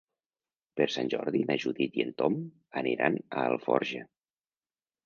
[0.79, 2.41] Per Sant Jordi na Judit i en Tom
[2.83, 4.05] aniran a Alforja.